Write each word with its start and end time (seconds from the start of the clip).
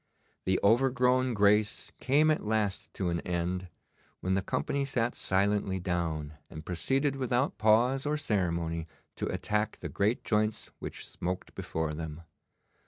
The 0.45 0.59
overgrown 0.63 1.35
grace 1.35 1.91
came 1.99 2.31
at 2.31 2.43
last 2.43 2.91
to 2.95 3.09
an 3.09 3.19
end, 3.19 3.67
when 4.19 4.33
the 4.33 4.41
company 4.41 4.83
sat 4.83 5.13
silently 5.13 5.79
down, 5.79 6.33
and 6.49 6.65
proceeded 6.65 7.15
without 7.17 7.59
pause 7.59 8.07
or 8.07 8.17
ceremony 8.17 8.87
to 9.17 9.27
attack 9.27 9.77
the 9.77 9.89
great 9.89 10.23
joints 10.23 10.71
which 10.79 11.07
smoked 11.07 11.53
before 11.53 11.93
them. 11.93 12.23